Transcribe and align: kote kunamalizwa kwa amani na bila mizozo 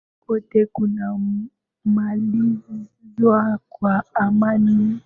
kote 0.27 0.65
kunamalizwa 0.65 3.59
kwa 3.69 4.03
amani 4.13 4.65
na 4.65 4.71
bila 4.71 4.79
mizozo 4.79 4.99